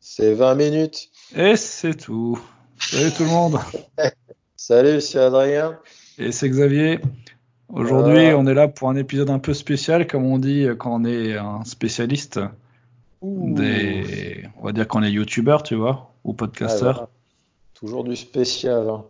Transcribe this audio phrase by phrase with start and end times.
[0.00, 1.10] C'est 20 minutes.
[1.36, 2.40] Et c'est tout.
[2.78, 3.58] Salut tout le monde.
[4.56, 5.78] Salut, c'est Adrien.
[6.18, 7.00] Et c'est Xavier.
[7.68, 11.04] Aujourd'hui, on est là pour un épisode un peu spécial, comme on dit quand on
[11.04, 12.40] est un spécialiste.
[13.22, 14.48] Des...
[14.58, 17.08] On va dire qu'on est youtubeur, tu vois, ou podcasteur.
[17.74, 18.88] Toujours du spécial.
[18.88, 19.04] Hein.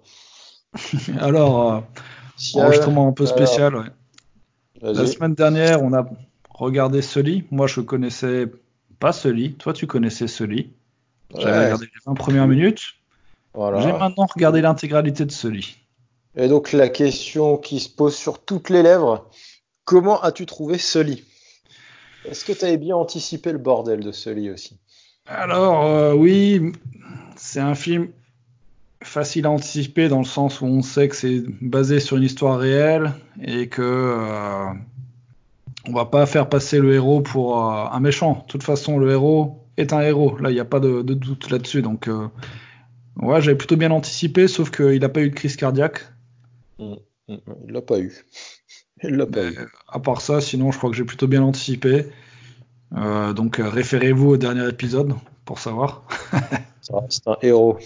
[1.20, 1.80] Alors, euh,
[2.54, 3.76] enregistrement un peu spécial.
[3.76, 3.86] Ouais.
[4.82, 6.08] La semaine dernière, on a
[6.48, 7.44] regardé Sully.
[7.50, 8.46] Moi, je connaissais
[9.00, 9.54] pas Sully.
[9.54, 10.70] Toi, tu connaissais Sully.
[11.36, 12.94] J'avais regardé les 20 premières minutes.
[13.54, 13.80] Voilà.
[13.80, 15.76] J'ai maintenant regardé l'intégralité de Sully.
[16.36, 19.28] Et donc, la question qui se pose sur toutes les lèvres
[19.84, 21.24] comment as-tu trouvé Sully
[22.24, 24.78] Est-ce que tu avais bien anticipé le bordel de Sully aussi?
[25.26, 26.72] Alors, euh, oui,
[27.34, 28.08] c'est un film
[29.02, 32.58] facile à anticiper dans le sens où on sait que c'est basé sur une histoire
[32.58, 34.66] réelle et que euh,
[35.86, 38.44] on va pas faire passer le héros pour euh, un méchant.
[38.46, 40.36] De toute façon, le héros est un héros.
[40.38, 41.82] Là, il n'y a pas de, doute là-dessus.
[41.82, 42.28] Donc, euh,
[43.16, 46.00] ouais, j'avais plutôt bien anticipé, sauf qu'il n'a pas eu de crise cardiaque.
[46.78, 46.94] Mm,
[47.28, 47.54] mm, mm.
[47.66, 48.12] il l'a pas eu.
[49.02, 49.56] Il l'a pas eu.
[49.88, 52.04] À part ça, sinon, je crois que j'ai plutôt bien anticipé.
[52.92, 55.14] donc, référez-vous au dernier épisode
[55.46, 56.06] pour savoir.
[57.08, 57.78] c'est un héros.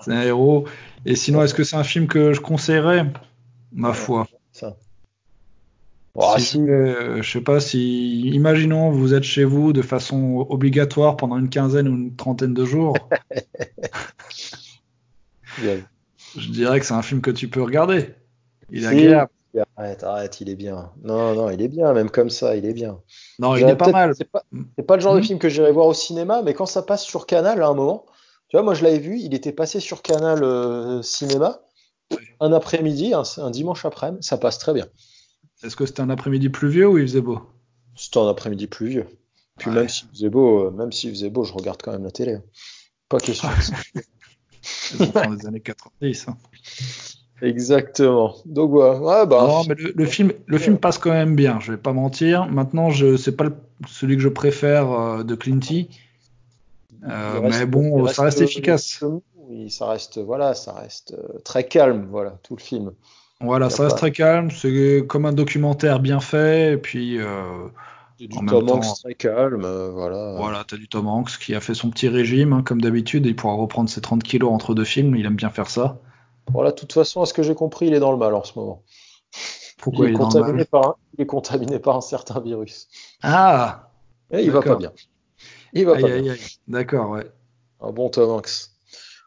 [0.00, 0.64] C'est un héros.
[1.04, 3.04] Et sinon, est-ce que c'est un film que je conseillerais?
[3.72, 4.26] Ma foi.
[6.20, 6.38] Ça.
[6.38, 11.38] si, euh, je sais pas si, imaginons, vous êtes chez vous de façon obligatoire pendant
[11.38, 12.96] une quinzaine ou une trentaine de jours.
[16.36, 18.14] Je dirais que c'est un film que tu peux regarder.
[18.70, 19.30] Il est agréable.
[19.76, 20.90] Arrête, arrête, il est bien.
[21.04, 22.98] Non, non, il est bien, même comme ça, il est bien.
[23.38, 24.12] Non, il est pas mal.
[24.16, 24.42] C'est pas,
[24.86, 25.24] pas, le genre de hmm.
[25.24, 28.04] film que j'irai voir au cinéma, mais quand ça passe sur Canal à un moment,
[28.48, 31.60] tu vois, moi je l'avais vu, il était passé sur Canal euh, Cinéma
[32.40, 34.86] un après-midi, un, dimanche après-midi, ça passe très bien.
[35.64, 37.40] Est-ce que c'était un après-midi pluvieux ou il faisait beau?
[37.96, 39.06] C'était un après-midi pluvieux.
[39.58, 42.10] Puis même s'il faisait beau, euh, même s'il faisait beau, je regarde quand même la
[42.10, 42.38] télé.
[43.08, 43.48] Pas question.
[44.62, 44.98] C'est
[45.38, 46.28] des années 90.
[46.28, 46.36] Hein.
[47.42, 48.36] Exactement.
[48.46, 49.46] Donc ouais, bah.
[49.46, 51.60] Non, mais le, film, le film passe quand même bien.
[51.60, 52.46] Je vais pas mentir.
[52.46, 53.50] Maintenant, je c'est pas
[53.88, 55.88] celui que je préfère euh, de Clinty.
[57.08, 59.04] Euh, mais bon, ça reste efficace.
[59.36, 62.92] Oui, ça reste, voilà, ça reste euh, très calme, voilà, tout le film.
[63.40, 64.50] Voilà, ça reste très calme.
[64.50, 67.18] C'est comme un documentaire bien fait, et puis.
[67.18, 67.68] Euh,
[68.18, 70.36] du Tom Hanks très calme, euh, voilà.
[70.36, 73.34] Voilà, t'as du Tom Hanks qui a fait son petit régime, hein, comme d'habitude, il
[73.34, 75.98] pourra reprendre ses 30 kilos entre deux films, il aime bien faire ça.
[76.52, 78.44] Voilà, de toute façon, à ce que j'ai compris, il est dans le mal en
[78.44, 78.82] ce moment.
[79.78, 82.40] Pourquoi il, est, contaminé dans le mal par un, Il est contaminé par un certain
[82.40, 82.88] virus.
[83.22, 83.90] Ah
[84.30, 84.92] Et il va pas bien.
[85.72, 85.96] Il va
[86.68, 87.30] D'accord, ouais.
[87.80, 88.70] Un bon Tom Hanks.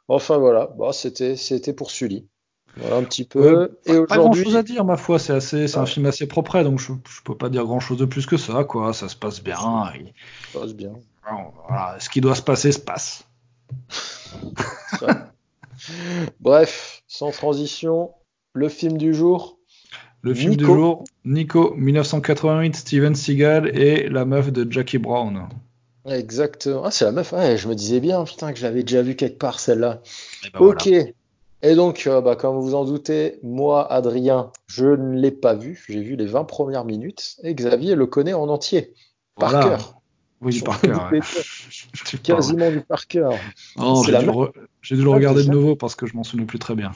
[0.08, 2.26] Enfin voilà, bah, c'était pour Sully.
[2.80, 3.78] Voilà un petit peu.
[3.86, 5.20] et pas grand chose à dire, ma foi.
[5.20, 7.98] C'est assez, c'est un film assez propre, donc je, je peux pas dire grand chose
[7.98, 8.94] de plus que ça, quoi.
[8.94, 9.56] Ça se passe bien.
[9.58, 9.94] Ça
[10.54, 10.94] se passe bien.
[11.68, 13.26] Voilà, ce qui doit se passer se passe.
[16.40, 18.12] Bref, sans transition,
[18.54, 19.58] le film du jour.
[20.22, 25.48] Le film du jour, Nico, 1988, Steven Seagal et la meuf de Jackie Brown.
[26.06, 26.84] Exactement.
[26.86, 27.34] Ah, c'est la meuf.
[27.34, 30.02] Ouais, je me disais bien, putain, que je l'avais déjà vu quelque part celle-là.
[30.46, 30.90] Eh ben ok.
[31.64, 35.56] Et donc, euh, bah, comme vous vous en doutez, moi, Adrien, je ne l'ai pas
[35.56, 35.84] vu.
[35.90, 37.38] J'ai vu les 20 premières minutes.
[37.44, 38.94] Et Xavier le connaît en entier.
[39.36, 39.96] Par cœur.
[40.42, 41.12] Oui, par cœur.
[42.24, 43.34] Quasiment du par cœur.
[44.82, 46.92] J'ai dû, le regarder de nouveau parce que je m'en souviens plus très bien.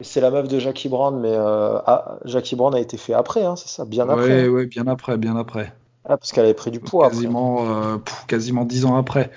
[0.00, 3.44] C'est la meuf de Jackie Brown, mais euh, ah, Jackie Brown a été fait après,
[3.44, 4.48] hein, c'est ça Bien après.
[4.48, 5.74] Oui, bien après, bien après.
[6.06, 7.10] Ah, parce qu'elle avait pris du poids.
[7.10, 9.30] Quasiment, euh, quasiment 10 ans après.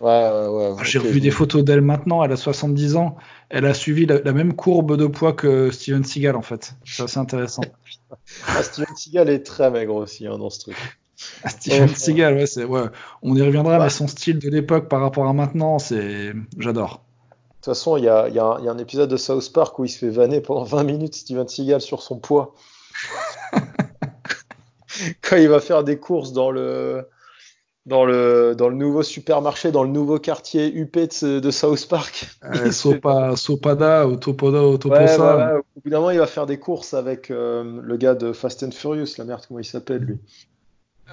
[0.00, 0.84] Ouais, ouais, ouais.
[0.84, 3.16] J'ai revu des photos d'elle maintenant, elle a 70 ans.
[3.48, 6.74] Elle a suivi la, même courbe de poids que Steven Seagal, en fait.
[6.84, 7.62] C'est assez intéressant.
[8.46, 10.76] ah, Steven Seagal est très maigre aussi hein, dans ce truc.
[11.44, 12.82] Ah, Steven Seagal, ouais,
[13.22, 17.02] on y reviendra, mais son style de l'époque par rapport à maintenant, c'est, j'adore.
[17.48, 19.78] De toute façon, il y a, y, a y a, un épisode de South Park
[19.78, 22.54] où il se fait vanner pendant 20 minutes Steven Seagal sur son poids.
[25.22, 27.08] quand il va faire des courses dans le,
[27.86, 32.28] dans le, dans le nouveau supermarché, dans le nouveau quartier UP de, South Park.
[32.44, 35.60] Euh, Sopa, Sopada ou Topoda ou Toposa.
[35.84, 39.24] Évidemment, il va faire des courses avec euh, le gars de Fast and Furious, la
[39.24, 40.18] merde, comment il s'appelle lui?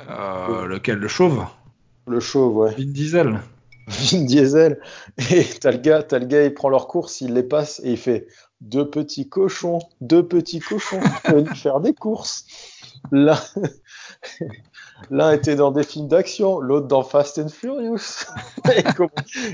[0.09, 0.97] Euh, Lequel?
[0.97, 1.45] Le chauve?
[2.07, 2.73] Le chauve, ouais.
[2.75, 3.39] Vin Diesel.
[3.87, 4.79] Vin Diesel.
[5.31, 7.91] Et t'as le gars, as le gars, il prend leurs courses, il les passe et
[7.91, 8.25] il fait
[8.61, 11.01] deux petits cochons, deux petits cochons,
[11.55, 12.45] faire des courses.
[15.09, 18.25] L'un était dans des films d'action, l'autre dans Fast and Furious.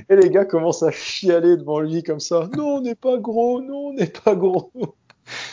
[0.09, 2.49] et, les gars commencent à chialer devant lui comme ça.
[2.55, 4.71] Non, on n'est pas gros, non, on n'est pas gros.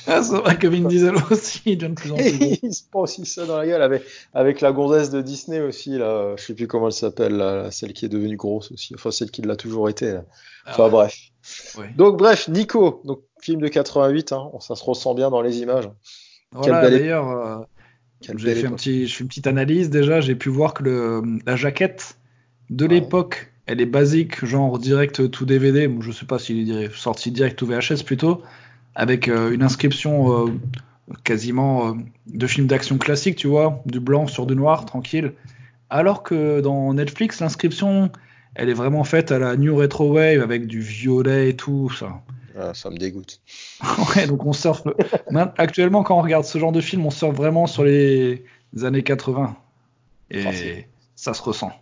[0.06, 3.02] Ah, c'est vrai que Vin Diesel aussi, il de plus en plus il se prend
[3.02, 6.34] aussi ça dans la gueule avec, avec la gonzesse de Disney aussi, là.
[6.37, 8.94] Je sais plus comment elle s'appelle, celle qui est devenue grosse aussi.
[8.94, 10.25] Enfin, celle qui l'a toujours été, là.
[10.64, 11.19] Ah enfin, bref.
[11.96, 15.90] Donc, bref, Nico, donc, film de 88, hein, ça se ressent bien dans les images.
[16.52, 17.58] Voilà, d'ailleurs, euh,
[18.23, 20.21] j'ai fait, un petit, je fais une petite analyse déjà.
[20.21, 22.19] J'ai pu voir que le, la jaquette
[22.71, 25.91] de l'époque, elle est basique, genre direct tout DVD.
[26.01, 28.43] Je sais pas s'il est sorti direct ou VHS plutôt,
[28.95, 30.51] avec euh, une inscription euh,
[31.25, 31.97] quasiment
[32.27, 35.33] de film d'action classique, tu vois, du blanc sur du noir, tranquille.
[35.91, 38.11] Alors que dans Netflix, l'inscription,
[38.55, 42.23] elle est vraiment faite à la New Retro Wave avec du violet et tout ça.
[42.58, 43.41] Ah, ça me dégoûte.
[44.17, 44.82] ouais, donc on surfe.
[45.58, 48.44] Actuellement, quand on regarde ce genre de film, on surfe vraiment sur les
[48.82, 49.56] années 80.
[50.31, 50.50] Et ah,
[51.14, 51.73] ça se ressent.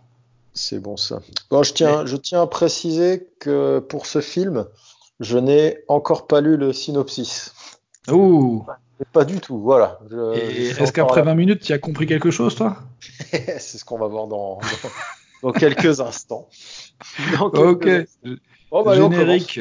[0.53, 1.21] C'est bon ça.
[1.49, 4.65] Bon, je tiens, je tiens à préciser que pour ce film,
[5.19, 7.53] je n'ai encore pas lu le synopsis.
[8.09, 8.65] Ouh.
[9.11, 9.99] Pas du tout, voilà.
[10.35, 12.77] Est-ce qu'après 20 minutes, tu as compris quelque chose, toi?
[13.31, 14.59] C'est ce qu'on va voir dans,
[15.43, 16.47] dans, quelques instants.
[17.41, 17.89] ok.
[18.71, 19.59] Oh, bah, Générique.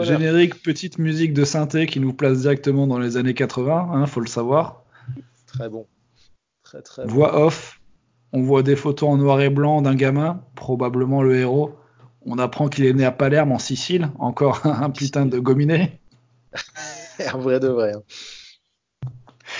[0.00, 4.20] Générique, petite musique de synthé qui nous place directement dans les années 80, hein, faut
[4.20, 4.84] le savoir.
[5.46, 5.86] Très bon.
[6.62, 7.80] Très, très Voix off.
[8.32, 11.74] On voit des photos en noir et blanc d'un gamin, probablement le héros.
[12.26, 14.10] On apprend qu'il est né à Palerme, en Sicile.
[14.18, 16.00] Encore un putain de gominé.
[17.32, 17.92] un vrai de vrai.
[17.94, 18.02] Hein.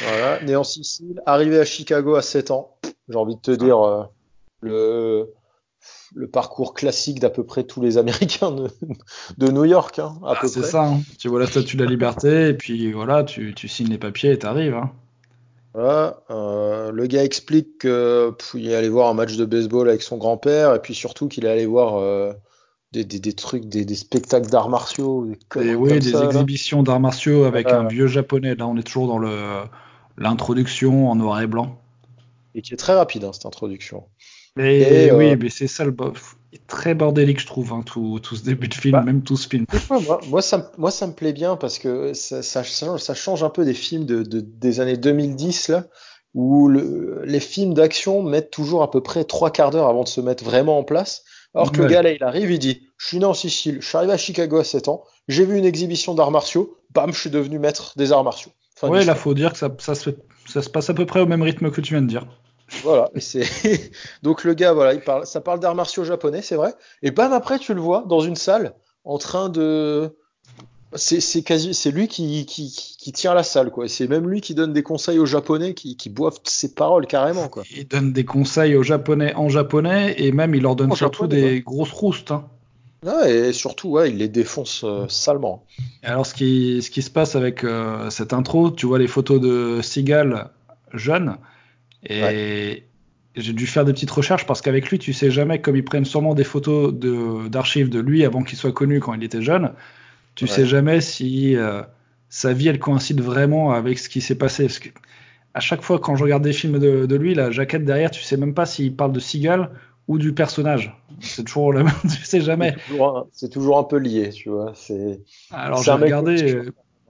[0.02, 2.76] Voilà, né en Sicile, arrivé à Chicago à 7 ans.
[3.08, 4.04] J'ai envie de te dire, euh,
[4.60, 5.32] le,
[6.14, 8.54] le parcours classique d'à peu près tous les Américains
[9.38, 10.84] de, New York, hein, ah, C'est ça.
[10.84, 11.00] Hein.
[11.18, 14.38] Tu vois la statue de la liberté et puis voilà, tu, signes les papiers et
[14.38, 14.74] t'arrives.
[14.74, 14.92] Hein.
[15.74, 20.16] Voilà, euh, le gars explique qu'il est allé voir un match de baseball avec son
[20.16, 22.32] grand-père et puis surtout qu'il est allé voir euh,
[22.92, 25.26] des, trucs, des, spectacles d'arts martiaux.
[25.56, 28.54] Des oui, des exhibitions d'arts martiaux avec un vieux japonais.
[28.54, 29.18] Là, on est toujours dans
[30.16, 31.80] l'introduction en noir et blanc.
[32.54, 34.04] Et qui est très rapide, cette introduction.
[34.56, 36.36] Mais oui, euh, mais c'est ça le bof.
[36.68, 39.48] Très bordélique, je trouve, hein, tout, tout, ce début de film, bah, même tout ce
[39.48, 39.66] film.
[39.90, 43.50] Moi, moi, ça, moi, ça me plaît bien parce que ça, ça, ça change un
[43.50, 45.86] peu des films de, de, des années 2010, là,
[46.32, 50.08] où le, les films d'action mettent toujours à peu près trois quarts d'heure avant de
[50.08, 51.24] se mettre vraiment en place.
[51.54, 53.86] Alors que le gars, là, il arrive, il dit Je suis né en Sicile, je
[53.86, 57.20] suis arrivé à Chicago à 7 ans, j'ai vu une exhibition d'arts martiaux, bam, je
[57.20, 58.50] suis devenu maître des arts martiaux.
[58.76, 60.10] Enfin, ouais, là, faut dire que ça, ça, se,
[60.46, 62.26] ça se passe à peu près au même rythme que tu viens de dire.
[62.82, 63.44] Voilà, c'est
[64.22, 66.74] donc le gars, voilà, il parle, ça parle d'arts martiaux japonais, c'est vrai.
[67.02, 68.74] Et bam après, tu le vois dans une salle
[69.04, 70.16] en train de,
[70.96, 73.88] c'est quasi, c'est lui qui, qui, qui, tient la salle, quoi.
[73.88, 77.48] C'est même lui qui donne des conseils aux japonais, qui, qui boivent ses paroles carrément,
[77.48, 77.64] quoi.
[77.74, 81.62] Il donne des conseils aux japonais en japonais et même il leur donne surtout des
[81.62, 82.30] grosses roustes.
[82.30, 82.44] Hein.
[83.26, 85.64] et surtout, ouais, il les défonce euh, salement.
[86.02, 89.40] alors, ce qui, ce qui se passe avec euh, cette intro, tu vois les photos
[89.40, 90.50] de Seagal
[90.92, 91.36] jeune
[92.04, 92.84] et
[93.36, 96.04] j'ai dû faire des petites recherches parce qu'avec lui, tu sais jamais, comme ils prennent
[96.04, 99.72] sûrement des photos d'archives de, lui avant qu'il soit connu quand il était jeune,
[100.34, 101.82] tu sais jamais si euh,
[102.28, 104.64] sa vie elle coïncide vraiment avec ce qui s'est passé.
[104.64, 104.88] Parce que
[105.54, 108.36] à chaque fois quand je regarde des films de, lui, la jaquette derrière, tu sais
[108.36, 109.70] même pas s'il parle de Seagal
[110.06, 110.96] ou du personnage.
[111.20, 112.76] C'est toujours la même, tu sais jamais.
[113.32, 114.74] C'est toujours, un peu lié, tu vois.
[115.50, 116.62] Alors j'ai regardé,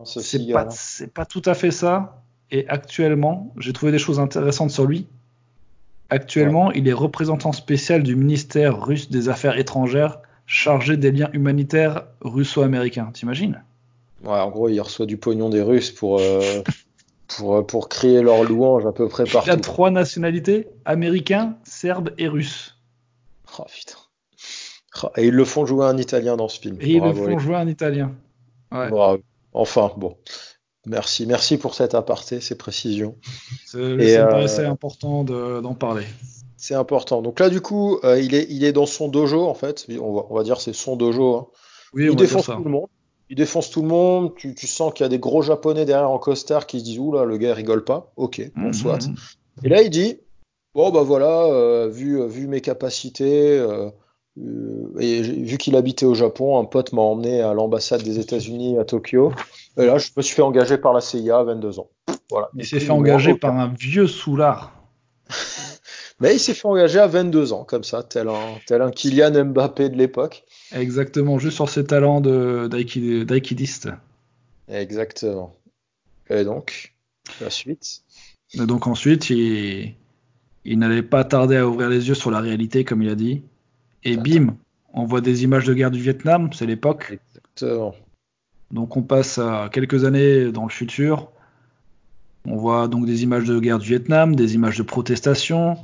[0.04, 0.68] c'est pas,
[1.12, 2.23] pas tout à fait ça.
[2.54, 5.08] Et actuellement, j'ai trouvé des choses intéressantes sur lui.
[6.08, 12.04] Actuellement, il est représentant spécial du ministère russe des Affaires étrangères chargé des liens humanitaires
[12.20, 13.10] russo-américains.
[13.12, 13.64] T'imagines?
[14.22, 16.62] Ouais, en gros, il reçoit du pognon des Russes pour, euh,
[17.26, 19.48] pour, euh, pour créer leur louange à peu près partout.
[19.48, 22.76] Il a trois nationalités américain, serbe et russe.
[23.58, 23.98] Oh putain.
[25.02, 26.76] Oh, et ils le font jouer un italien dans ce film.
[26.80, 28.12] Et ils le font jouer un italien.
[28.70, 28.90] Ouais.
[29.52, 30.16] Enfin, bon.
[30.86, 33.16] Merci, merci pour cet aparté, ces précisions.
[33.66, 36.04] ça me paraissait important d'en parler.
[36.56, 37.20] C'est important.
[37.20, 39.86] Donc là, du coup, euh, il, est, il est dans son dojo, en fait.
[40.00, 41.36] On va, on va dire c'est son dojo.
[41.36, 41.46] Hein.
[41.92, 42.86] Oui, il défonce tout le monde.
[43.28, 44.34] Il défonce tout le monde.
[44.36, 46.98] Tu, tu sens qu'il y a des gros japonais derrière en costard qui se disent
[46.98, 48.12] Oula, le gars rigole pas.
[48.16, 48.72] Ok, bon, mhm.
[48.72, 48.98] soit.
[49.62, 50.20] Et là, il dit
[50.74, 53.90] Bon, bah voilà, euh, vu, vu mes capacités, euh,
[54.36, 58.84] et vu qu'il habitait au Japon, un pote m'a emmené à l'ambassade des États-Unis à
[58.84, 59.32] Tokyo.
[59.76, 61.90] Et là, je me suis fait engager par la CIA à 22 ans.
[62.30, 62.50] Voilà.
[62.56, 64.72] Il s'est fait engager par un vieux soulard.
[66.20, 69.44] Mais il s'est fait engager à 22 ans, comme ça, tel un, tel un Kylian
[69.46, 70.44] Mbappé de l'époque.
[70.72, 73.88] Exactement, juste sur ses talents d'aikidiste.
[74.68, 75.52] Exactement.
[76.30, 76.94] Et donc,
[77.40, 78.02] la suite
[78.54, 79.94] Et donc ensuite, il,
[80.64, 83.42] il n'allait pas tarder à ouvrir les yeux sur la réalité, comme il a dit.
[84.04, 84.56] Et bim,
[84.92, 87.18] on voit des images de guerre du Vietnam, c'est l'époque.
[87.34, 87.94] Exactement.
[88.70, 91.30] Donc on passe à quelques années dans le futur.
[92.46, 95.78] On voit donc des images de guerre du Vietnam, des images de protestation,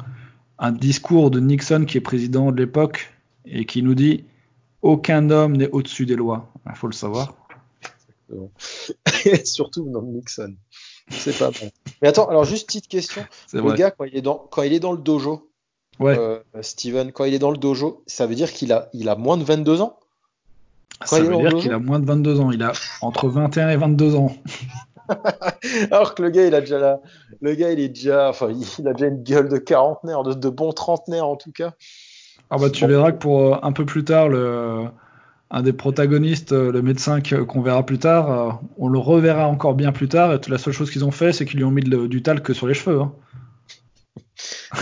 [0.59, 3.15] un discours de Nixon qui est président de l'époque
[3.47, 4.25] et qui nous dit
[4.83, 6.53] aucun homme n'est au-dessus des lois.
[6.67, 7.35] Il faut le savoir.
[9.25, 10.55] Et surtout de Nixon.
[11.11, 11.71] C'est pas bon.
[12.01, 13.25] Mais attends, alors juste petite question.
[13.53, 15.50] Le gars, quand il, est dans, quand il est dans le dojo,
[16.01, 16.19] ouais.
[16.19, 19.17] Euh, Steven, quand il est dans le dojo, ça veut dire qu'il a, il a
[19.17, 19.99] moins de 22 ans?
[21.05, 22.51] Ça veut dire qu'il a moins de 22 ans.
[22.51, 24.35] Il a entre 21 et 22 ans.
[25.91, 27.01] Alors que le gars, il a déjà la...
[27.41, 30.49] le gars, il est déjà, enfin, il a déjà une gueule de quarantenaire, de, de
[30.49, 31.75] bon trentenaire en tout cas.
[32.51, 34.87] Ah bah tu verras que pour euh, un peu plus tard, le,
[35.53, 39.75] un des protagonistes, euh, le médecin qu'on verra plus tard, euh, on le reverra encore
[39.75, 40.33] bien plus tard.
[40.35, 42.67] Et la seule chose qu'ils ont fait, c'est qu'ils lui ont mis du talc sur
[42.67, 43.01] les cheveux.
[43.01, 43.13] Hein.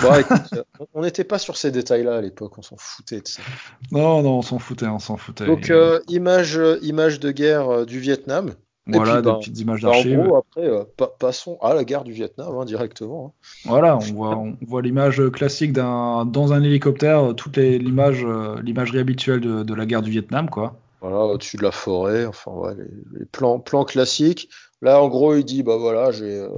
[0.02, 0.64] Bon, écoute,
[0.94, 3.42] on n'était pas sur ces détails-là à l'époque, on s'en foutait de ça.
[3.90, 5.46] Non, non, on s'en foutait, on s'en foutait.
[5.46, 5.72] Donc,
[6.08, 8.54] image, image de guerre du Vietnam.
[8.88, 10.18] Voilà, des ben, petites images d'archives.
[10.18, 10.84] en gros, après, euh,
[11.18, 13.34] passons à la guerre du Vietnam hein, directement.
[13.36, 13.60] Hein.
[13.66, 18.98] Voilà, on voit, on voit l'image classique d'un dans un hélicoptère, toute l'image, euh, l'imagerie
[18.98, 20.76] habituelle de, de, la guerre du Vietnam, quoi.
[21.02, 22.74] Voilà, au-dessus de la forêt, enfin ouais,
[23.12, 24.48] les, plans, plans classiques.
[24.80, 26.48] Là, en gros, il dit bah voilà, j'ai, euh,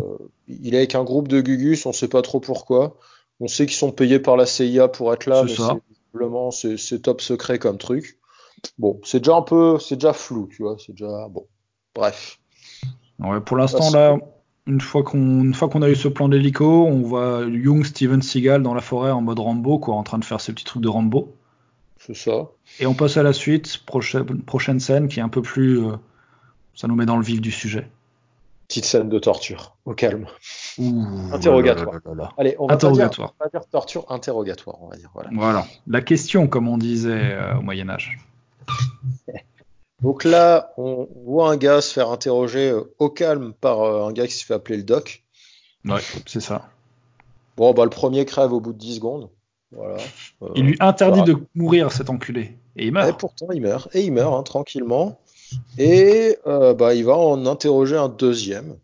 [0.46, 2.96] il est avec un groupe de Gugus, on sait pas trop pourquoi.
[3.40, 5.54] On sait qu'ils sont payés par la CIA pour être là, mais
[6.52, 8.18] c'est, c'est top secret comme truc.
[8.78, 11.46] Bon, c'est déjà un peu, c'est déjà flou, tu vois, c'est déjà bon.
[11.94, 12.38] Bref.
[13.18, 14.18] Ouais, pour l'instant, là,
[14.66, 18.62] une fois qu'on fois qu'on a eu ce plan d'hélico, on voit Young Steven Seagal
[18.62, 20.88] dans la forêt en mode Rambo, quoi, en train de faire ses petits trucs de
[20.88, 21.34] Rambo.
[21.98, 22.50] C'est ça.
[22.78, 25.78] Et on passe à la suite, prochaine, prochaine scène qui est un peu plus.
[25.78, 25.96] Euh,
[26.74, 27.90] ça nous met dans le vif du sujet.
[28.70, 30.28] Petite scène de torture, au calme.
[31.32, 32.34] interrogatoire.
[32.38, 33.32] Allez, on va, interrogatoire.
[33.32, 35.10] Pas dire, torture, interrogatoire, on va dire.
[35.12, 35.30] Voilà.
[35.32, 35.66] voilà.
[35.88, 38.20] La question, comme on disait euh, au Moyen-Âge.
[40.02, 44.12] Donc là, on voit un gars se faire interroger euh, au calme par euh, un
[44.12, 45.24] gars qui se fait appeler le doc.
[45.84, 46.68] Ouais, c'est ça.
[47.56, 49.30] Bon, bah le premier crève au bout de 10 secondes.
[49.72, 49.96] Voilà.
[50.54, 52.56] Il lui interdit de mourir, cet enculé.
[52.76, 53.08] Et il meurt.
[53.08, 53.92] Et pourtant, il meurt.
[53.96, 55.18] Et il meurt, hein, tranquillement.
[55.78, 58.76] Et bah, il va en interroger un deuxième.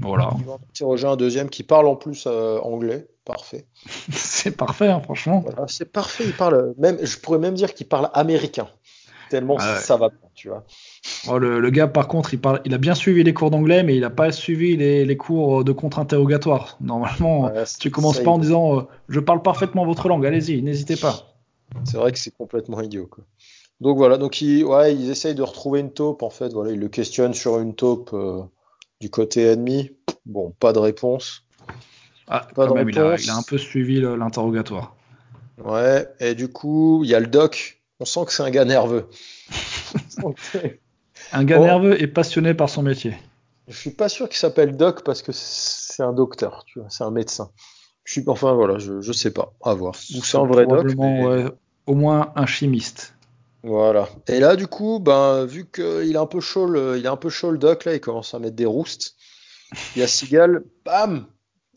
[0.00, 0.30] Voilà.
[0.38, 3.06] Il va en interroger un deuxième qui parle en plus anglais.
[3.24, 3.66] Parfait.
[4.10, 5.44] c'est parfait, hein, franchement.
[5.66, 6.24] c'est parfait.
[6.24, 8.68] Il parle même, je pourrais même dire qu'il parle américain
[9.28, 10.64] tellement ah ça va tu vois.
[11.28, 13.96] Oh, le, gars, par contre, il, parle, il a bien suivi les cours d'anglais, mais
[13.96, 16.76] il n'a pas suivi les, cours de contre-interrogatoire.
[16.80, 21.34] Normalement, tu commences pas en disant euh, Je parle parfaitement votre langue, allez-y, n'hésitez pas.
[21.84, 23.08] C'est vrai que c'est complètement idiot.
[23.10, 23.24] Quoi.
[23.80, 26.52] Donc voilà, donc ils, ouais, ils essayent de retrouver une taupe, en fait.
[26.52, 28.42] Voilà, ils le questionnent sur une taupe euh,
[29.00, 29.92] du côté ennemi.
[30.26, 31.44] Bon, pas de réponse.
[32.26, 32.92] Ah, pas de réponse.
[32.94, 34.96] Il, a, il a un peu suivi l'interrogatoire.
[35.64, 38.64] Ouais, et du coup, il y a le doc on sent que c'est un gars
[38.64, 39.08] nerveux.
[41.32, 43.16] un gars nerveux et passionné par son métier.
[43.66, 47.04] Je suis pas sûr qu'il s'appelle Doc parce que c'est un docteur, tu vois, c'est
[47.04, 47.50] un médecin.
[48.04, 49.94] Je suis, enfin voilà, je, je sais pas, à voir.
[50.16, 50.86] Ou c'est un vrai doc.
[51.86, 53.14] au moins un chimiste.
[53.68, 54.08] Voilà.
[54.28, 57.28] Et là, du coup, ben, vu qu'il est un peu chaud, il est un peu
[57.28, 59.14] chaud le doc là, il commence à mettre des roustes.
[59.94, 61.26] Il y a Sigal, bam.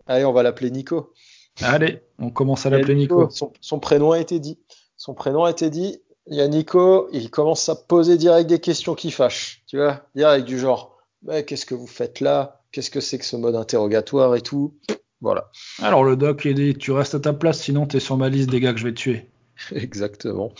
[0.07, 1.13] Allez, on va l'appeler Nico.
[1.61, 3.29] Allez, on commence à l'appeler Nico.
[3.29, 4.57] Son, son, prénom a été dit.
[4.95, 8.59] Son prénom a été dit il y a Nico, il commence à poser direct des
[8.59, 12.61] questions qui fâchent, tu vois, direct du genre, mais qu'est-ce que vous faites là?
[12.71, 14.77] Qu'est-ce que c'est que ce mode interrogatoire et tout?
[15.19, 15.49] Voilà.
[15.81, 18.29] Alors le doc, il dit, tu restes à ta place, sinon tu es sur ma
[18.29, 19.29] liste des gars que je vais tuer.
[19.75, 20.53] Exactement.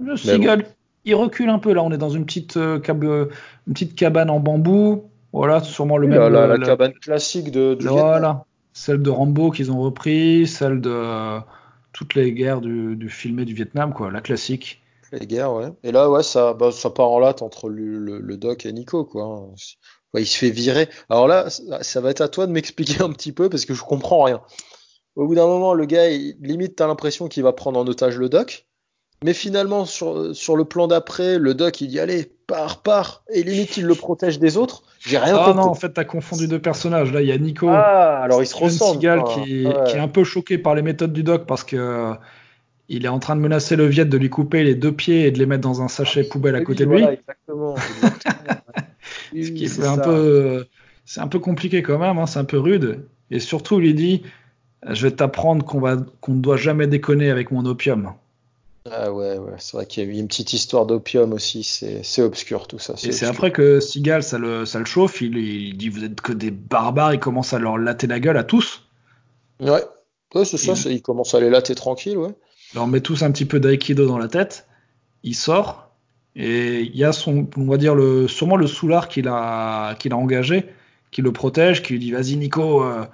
[0.00, 0.66] Le Seagal,
[1.04, 2.80] il recule un peu là, on est dans une petite, euh,
[3.66, 5.10] une petite cabane en bambou.
[5.32, 6.20] Voilà, sûrement le même.
[6.32, 7.76] La, la, cabane classique de.
[7.80, 11.40] voilà, celle de Rambo qu'ils ont repris, celle de
[11.92, 14.82] toutes les guerres du, du filmé du Vietnam, quoi, la classique.
[15.12, 15.72] Les guerres, ouais.
[15.84, 19.04] Et là, ouais, ça, bah, ça part en latte entre le, le, doc et Nico,
[19.04, 19.48] quoi.
[20.14, 20.88] il se fait virer.
[21.08, 23.82] Alors là, ça, va être à toi de m'expliquer un petit peu parce que je
[23.82, 24.42] comprends rien.
[25.14, 28.18] Au bout d'un moment, le gars, il, limite, t'as l'impression qu'il va prendre en otage
[28.18, 28.66] le doc.
[29.24, 33.24] Mais finalement, sur, sur le plan d'après, le doc, il dit allez, pars, pars.
[33.32, 34.82] Et limite, il le protège des autres.
[35.00, 37.10] J'ai rien ah non, en fait, t'as confondu deux personnages.
[37.10, 37.70] Là, il y a Nico.
[37.70, 38.98] Ah, alors il se ressemble.
[38.98, 42.12] qui, qui, est un peu choqué par les méthodes du doc parce que euh,
[42.90, 45.30] il est en train de menacer le Viet de lui couper les deux pieds et
[45.30, 47.02] de les mettre dans un sachet poubelle à côté de lui.
[47.02, 47.76] exactement.
[49.32, 50.66] Ce qui est, un peu,
[51.06, 52.18] c'est un peu compliqué quand même.
[52.18, 53.08] Hein, c'est un peu rude.
[53.30, 54.22] Et surtout, il lui dit,
[54.86, 58.12] je vais t'apprendre qu'on va, qu'on ne doit jamais déconner avec mon opium.
[58.90, 59.54] Ah ouais, ouais.
[59.58, 62.94] c'est vrai qu'il y a eu une petite histoire d'opium aussi, c'est obscur tout ça.
[63.02, 66.20] Et c'est après que Seagal, ça le, ça le chauffe, il, il, dit vous êtes
[66.20, 68.82] que des barbares, il commence à leur latter la gueule à tous.
[69.58, 69.82] Ouais,
[70.34, 72.34] ouais c'est ça, il commence à les latter tranquille, ouais.
[72.74, 74.66] leur met tous un petit peu d'aïkido dans la tête,
[75.22, 75.88] il sort,
[76.36, 80.12] Et il y a son, on va dire le, sûrement le soulard qu'il a, qu'il
[80.12, 80.66] a engagé,
[81.10, 83.06] qui le protège, qui lui dit vas-y Nico, euh,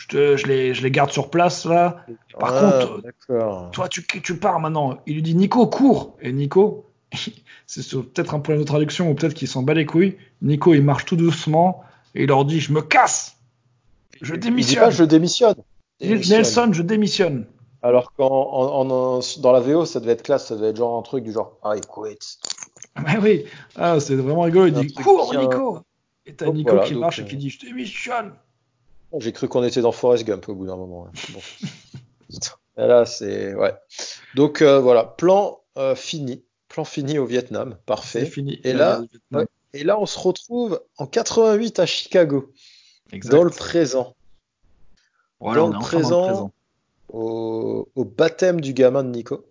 [0.00, 2.04] je, te, je, les, je les garde sur place là.
[2.38, 4.98] Par Ah, contre, toi tu, tu pars maintenant.
[5.06, 6.16] Il lui dit Nico cours.
[6.22, 6.86] Et Nico,
[7.66, 10.16] c'est peut-être un problème de traduction ou peut-être qu'il s'en bat les couilles.
[10.40, 13.36] Nico il marche tout doucement et il leur dit je me casse.
[14.22, 14.84] Je démissionne.
[14.84, 15.56] pas je démissionne.
[16.00, 16.38] Démissionne.
[16.38, 17.46] Nelson, je démissionne.
[17.82, 20.76] Alors qu'en en, en- en- dans la VO, ça devait être classe, ça devait être
[20.76, 22.38] genre un truc du genre I quit.
[23.04, 23.44] Ouais, oui,
[23.76, 24.66] ah, c'est vraiment rigolo.
[24.66, 25.78] Il dit cours, Nico.
[26.26, 28.32] Et t'as Nico voilà, qui marche euh, et qui dit je démissionne.
[29.18, 31.04] J'ai cru qu'on était dans Forrest Gump au bout d'un moment.
[31.04, 31.10] ouais.
[31.32, 31.40] Bon.
[32.76, 33.74] Et là, c'est ouais.
[34.36, 38.24] Donc euh, voilà, plan euh, fini, plan fini au Vietnam, parfait.
[38.24, 38.60] fini.
[38.64, 39.02] Et là,
[39.32, 39.46] ouais.
[39.72, 42.52] Et là, on se retrouve en 88 à Chicago,
[43.12, 43.32] Exact.
[43.32, 44.14] dans le présent,
[45.40, 46.26] Voilà, dans on le est enfin dans le présent.
[46.26, 46.52] présent.
[47.12, 49.44] au, au baptême du gamin de Nico.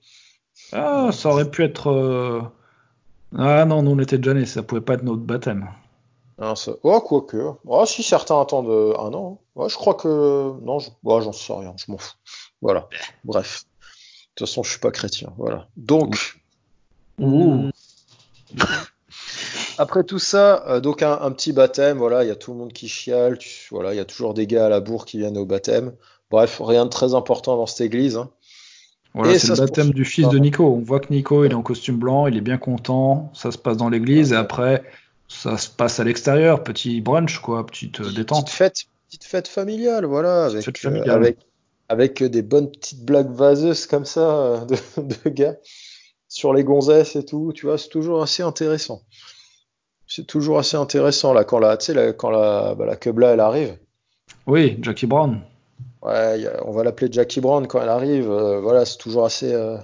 [0.72, 1.88] Ah, ça aurait pu être.
[1.90, 2.42] euh,
[3.38, 5.70] Ah non, nous on était déjà nés, ça pouvait pas être notre baptême.
[6.56, 7.38] Ça- Oh, quoique.
[7.66, 9.40] Oh, si certains attendent euh, un an.
[9.42, 9.62] hein.
[9.62, 10.54] Ouais, je crois que.
[10.62, 10.90] Non, je...
[11.04, 12.14] ouais, j'en sais rien, je m'en fous.
[12.62, 12.88] Voilà.
[13.24, 13.64] Bref.
[13.64, 15.34] De toute façon, je suis pas chrétien.
[15.38, 15.68] Voilà.
[15.76, 16.40] Donc.
[17.20, 17.70] Ouh.
[19.78, 22.58] Après tout ça, euh, donc un, un petit baptême, voilà, il y a tout le
[22.60, 25.18] monde qui chiale, tu- voilà, il y a toujours des gars à la bourre qui
[25.18, 25.94] viennent au baptême.
[26.32, 28.18] Bref, rien de très important dans cette église.
[28.18, 28.30] hein.
[29.16, 30.66] Voilà, Et c'est le baptême du fils de Nico.
[30.66, 33.58] On voit que Nico, il est en costume blanc, il est bien content, ça se
[33.58, 34.84] passe dans l'église, et après,
[35.30, 38.50] ça se passe à l'extérieur, petit brunch, quoi, petite euh, Petite détente.
[38.50, 41.16] fête, petite fête familiale, voilà, avec, fête euh, familiale.
[41.18, 41.38] avec,
[41.88, 44.76] avec des bonnes petites blagues vaseuses comme ça euh, de,
[45.24, 45.56] de gars
[46.28, 49.02] sur les gonzesses et tout, tu vois, c'est toujours assez intéressant.
[50.08, 53.78] C'est toujours assez intéressant là quand la, la- quand la, bah, la Keubla elle arrive.
[54.48, 55.42] Oui, Jackie Brown.
[56.02, 58.30] Ouais, a- on va l'appeler Jackie Brown quand elle arrive.
[58.30, 59.78] euh, voilà, c'est toujours assez, euh,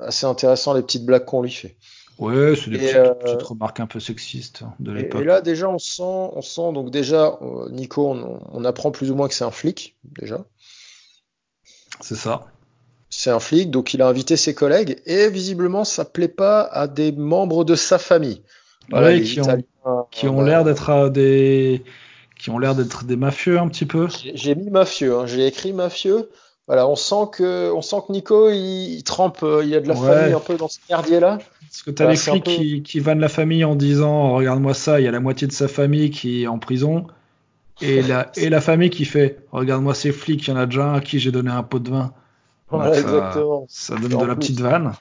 [0.00, 1.76] assez intéressant les petites blagues qu'on lui fait.
[2.18, 5.24] Ouais, c'est des Et, petites, euh, petites remarques un peu sexistes de Et, et l'époque.
[5.24, 9.14] là déjà on sent, on sent donc déjà euh, Nico, on, on apprend plus ou
[9.16, 10.44] moins que c'est un flic déjà.
[12.00, 12.46] C'est ça.
[13.10, 16.88] C'est un flic, donc il a invité ses collègues et visiblement ça plaît pas à
[16.88, 18.42] des membres de sa famille.
[18.90, 19.64] Voilà, Ouais, qui ont,
[20.10, 21.84] qui euh, ont bah, l'air d'être euh, des,
[22.38, 24.08] qui ont l'air d'être des mafieux un petit peu.
[24.08, 26.30] J'ai j'ai mis mafieux, hein, j'ai écrit mafieux.
[26.68, 29.80] Voilà, on sent que, on sent que Nico il, il trempe, euh, il y a
[29.80, 30.08] de la Ouais.
[30.08, 31.38] famille un peu dans ce merdier là.
[31.60, 34.72] Parce que t'as Voilà, les flics peu- qui, qui vannent la famille en disant regarde-moi
[34.74, 37.06] ça, il y a la moitié de sa famille qui est en prison.
[37.80, 40.84] Et la, et la famille qui fait regarde-moi ces flics, il y en a déjà
[40.84, 42.12] un à qui j'ai donné un pot de vin.
[42.70, 43.66] Voilà, Donc, ça- exactement.
[43.68, 44.92] Ça donne de la petite vanne.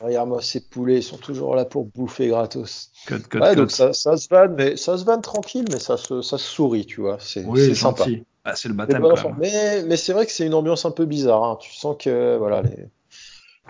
[0.00, 2.90] Regarde-moi ces poulets, ils sont toujours là pour bouffer gratos.
[3.06, 3.56] Cut, cut, Ouais, cut.
[3.56, 6.44] donc ça, ça se vanne, mais ça se vanne tranquille, mais ça se, ça se
[6.44, 7.16] sourit, tu vois.
[7.20, 8.04] C'est oui, sympa.
[8.04, 8.24] gentil.
[8.48, 9.30] Ah, c'est le baptême bon quand enfant.
[9.30, 9.38] même.
[9.40, 11.42] Mais, mais c'est vrai que c'est une ambiance un peu bizarre.
[11.42, 11.58] hein.
[11.60, 12.86] Tu sens que voilà, les,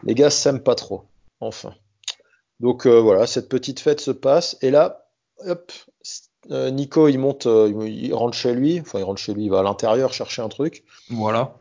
[0.05, 1.05] les gars s'aiment pas trop.
[1.41, 1.75] Enfin.
[2.61, 4.59] Donc euh, voilà, cette petite fête se passe.
[4.61, 5.09] Et là,
[5.47, 5.73] hop,
[6.51, 8.81] euh, Nico, il monte, euh, il, rentre chez lui.
[8.81, 10.85] Enfin, il rentre chez lui, il va à l'intérieur chercher un truc.
[11.11, 11.55] Voilà.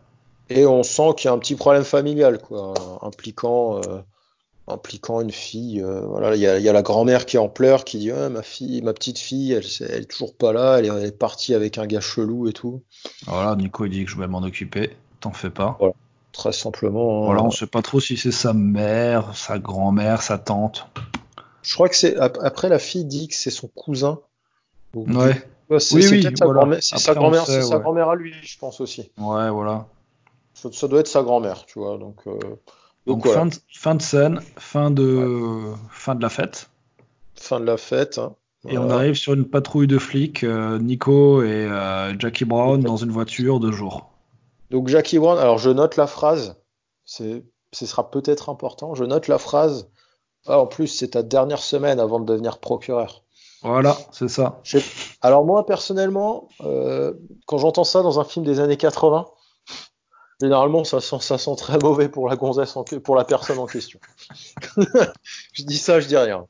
[0.49, 3.81] Et on sent qu'il y a un petit problème familial, quoi, impliquant,
[4.67, 5.81] impliquant une fille.
[5.81, 7.97] euh, voilà, il y a, il y a la grand-mère qui est en pleurs, qui
[7.99, 10.89] dit Ah, ma fille, ma petite fille, elle, elle est toujours pas là, elle est,
[10.89, 12.81] elle est partie avec un gars chelou et tout.
[13.27, 14.91] Voilà, Nico il dit que je vais m'en occuper.
[15.19, 15.77] T'en fais pas.
[16.31, 17.21] Très simplement.
[17.21, 17.25] hein.
[17.25, 20.87] Voilà, on sait pas trop si c'est sa mère, sa grand-mère, sa tante.
[21.61, 24.19] Je crois que c'est ap- après la fille dit que c'est son cousin.
[24.93, 26.59] Donc, Ouais, c'est Oui, oui, sa voilà.
[26.61, 26.79] grand-mère.
[26.83, 27.81] C'est sa grand-mère, c'est sa ouais.
[27.81, 29.09] grand-mère à lui, je pense aussi.
[29.17, 29.87] ouais, voilà.
[30.53, 31.97] Ça, ça doit être sa grand-mère, tu vois.
[31.97, 32.37] Donc, euh,
[33.05, 33.39] donc, Donc voilà.
[33.41, 36.69] fin, de, fin de scène, fin de, fin de la fête.
[37.35, 38.17] Fin de la fête.
[38.17, 38.35] hein.
[38.67, 42.97] Et on arrive sur une patrouille de flics, euh, Nico et euh, Jackie Brown dans
[42.97, 44.09] une voiture de jour.
[44.71, 46.55] Donc Jackie Brown, alors je note la phrase,
[47.05, 47.41] ce
[47.71, 49.87] sera peut-être important, je note la phrase,
[50.47, 53.21] ah, en plus c'est ta dernière semaine avant de devenir procureur.
[53.61, 54.61] Voilà, c'est ça.
[55.21, 57.13] Alors moi personnellement, euh,
[57.45, 59.27] quand j'entends ça dans un film des années 80,
[60.41, 63.65] généralement ça sent, ça sent très mauvais pour la gonzesse, en pour la personne en
[63.65, 63.99] question.
[64.77, 66.45] je dis ça, je dis rien.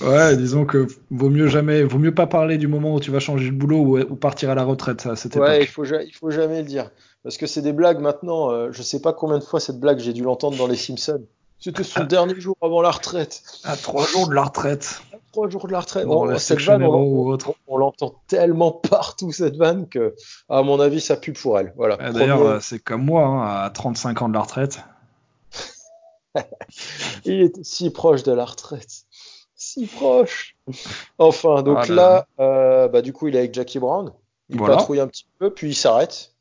[0.00, 3.20] Ouais, disons que vaut mieux jamais, vaut mieux pas parler du moment où tu vas
[3.20, 6.30] changer de boulot ou, ou partir à la retraite à cette Ouais, faut, il faut
[6.30, 6.90] jamais le dire.
[7.22, 10.00] Parce que c'est des blagues maintenant, euh, je sais pas combien de fois cette blague
[10.00, 11.24] j'ai dû l'entendre dans les Simpsons.
[11.60, 13.42] C'était son dernier jour avant la retraite.
[13.64, 15.00] À trois jours de la retraite.
[15.32, 16.06] Trois jours de la retraite.
[16.06, 16.82] Dans On- cette vanne,
[17.68, 20.14] l'entend tellement partout, cette vanne, que,
[20.48, 21.72] à mon avis, ça pue pour elle.
[21.76, 21.96] Voilà.
[21.96, 24.80] Ouais, D'ailleurs, Premier- euh, c'est comme moi, hein, à 35 ans de la retraite.
[27.24, 29.04] il était si proche de la retraite.
[29.54, 30.56] Si proche.
[31.18, 34.12] Enfin, donc Ah là là, euh, bah, du coup, il est avec Jackie Brown.
[34.48, 34.76] Il Voilà.
[34.76, 36.32] patrouille un petit peu, puis il s'arrête.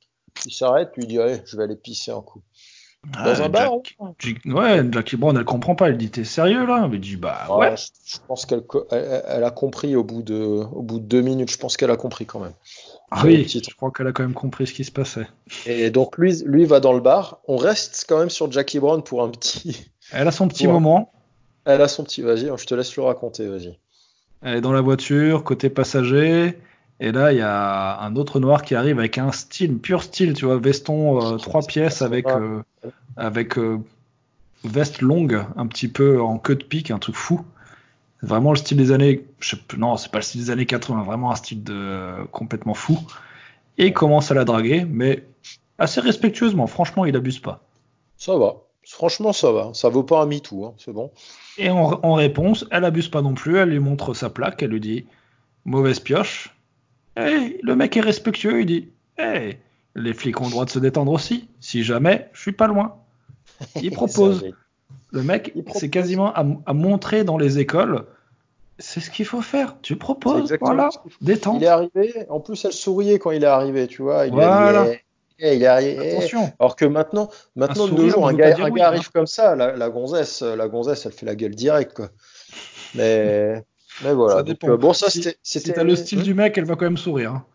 [0.46, 2.42] Il s'arrête, puis il dit, allez, je vais aller pisser un coup.
[3.08, 3.74] Dans un bar
[4.46, 5.90] Ouais, Jackie Brown, elle comprend pas.
[5.90, 6.88] Elle dit T'es sérieux là?
[6.92, 7.74] Elle dit Bah ouais.
[8.06, 11.52] Je, pense qu'elle elle, a compris au bout, de, au bout de deux minutes.
[11.52, 12.54] Je pense qu'elle a compris quand même.
[13.10, 15.28] Ah oui, je crois qu'elle a quand même compris ce qui se passait.
[15.66, 17.40] Et donc lui, lui va dans le bar.
[17.48, 19.92] On reste quand même sur Jackie Brown pour un petit.
[20.12, 21.12] Elle a son petit moment.
[21.66, 22.22] Elle a son petit.
[22.22, 23.48] Vas-y, je te laisse le raconter.
[23.48, 23.78] Vas-y.
[24.44, 26.58] Elle est dans la voiture, côté passager.
[27.02, 30.34] Et là, il y a un autre noir qui arrive avec un style, pur style,
[30.34, 32.62] tu vois, veston euh, trois pièces avec euh,
[33.18, 33.80] avec euh,
[34.64, 37.44] veste longue, un petit peu en queue de pique, un truc fou.
[38.22, 41.02] Vraiment le style des années, je sais, non, c'est pas le style des années 80,
[41.02, 43.00] vraiment un style de complètement fou.
[43.80, 45.26] Et il commence à la draguer, mais
[45.80, 46.68] assez respectueusement.
[46.68, 47.64] Franchement, il abuse pas.
[48.16, 48.58] Ça va.
[48.86, 49.72] Franchement, ça va.
[49.74, 50.74] Ça vaut pas un MeToo, hein.
[50.78, 51.10] c'est bon.
[51.58, 53.58] Et en, réponse, elle abuse pas non plus.
[53.58, 54.62] Elle lui montre sa plaque.
[54.62, 55.06] Elle lui dit
[55.66, 56.56] mauvaise pioche.
[57.28, 59.58] Hey, le mec est respectueux, il dit Hey,
[59.96, 61.48] les flics ont le droit de se détendre aussi.
[61.60, 62.96] Si jamais, je suis pas loin.
[63.82, 64.46] Il propose.
[65.12, 68.06] le mec, c'est quasiment à, montrer dans les écoles.
[68.80, 69.76] C'est ce qu'il faut faire.
[69.82, 70.90] Tu proposes, voilà,
[71.22, 71.58] détends.
[71.58, 72.26] Il est arrivé.
[72.30, 74.26] En plus, elle souriait quand il est arrivé, tu vois.
[74.26, 74.88] Il voilà.
[75.38, 76.16] il est arrivé.
[76.16, 76.52] Attention.
[76.60, 79.12] Alors que maintenant, maintenant de nos jours, un gars, un gars arrive hein.
[79.14, 82.10] comme ça, la, la, gonzesse, la gonzesse, elle fait la gueule direct, quoi.
[82.96, 83.64] Mais
[84.04, 84.36] mais voilà.
[84.36, 84.70] Ça dépend.
[84.70, 85.38] Euh, bon, ça, c'était.
[85.44, 87.34] Si, t'as le style du mec, elle va quand même sourire.
[87.34, 87.46] Hein.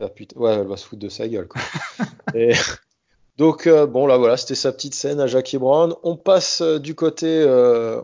[0.00, 0.38] Ah, putain.
[0.38, 1.48] Ouais, elle va se foutre de sa gueule.
[1.48, 1.62] Quoi.
[3.38, 5.94] Donc, euh, bon, là, voilà, c'était sa petite scène à Jackie Brown.
[6.02, 7.44] On passe euh, du côté.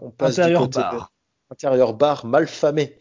[0.02, 1.12] on passe intérieur du côté bar.
[1.50, 2.96] intérieur bar mal famé.